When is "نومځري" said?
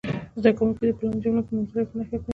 1.55-1.83